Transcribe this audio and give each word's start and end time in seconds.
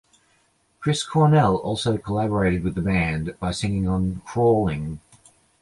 Chris 0.79 1.03
Cornell 1.03 1.57
also 1.57 1.95
collaborated 1.95 2.63
with 2.63 2.73
the 2.73 2.81
band 2.81 3.35
by 3.39 3.51
singing 3.51 3.87
on 3.87 4.23
"Crawling". 4.25 4.99